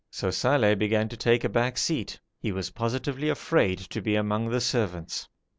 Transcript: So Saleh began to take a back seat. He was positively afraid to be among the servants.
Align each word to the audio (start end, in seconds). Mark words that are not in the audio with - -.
So 0.09 0.31
Saleh 0.31 0.73
began 0.79 1.09
to 1.09 1.15
take 1.15 1.43
a 1.43 1.47
back 1.47 1.77
seat. 1.77 2.19
He 2.39 2.51
was 2.51 2.71
positively 2.71 3.29
afraid 3.29 3.77
to 3.91 4.01
be 4.01 4.15
among 4.15 4.49
the 4.49 4.59
servants. 4.59 5.29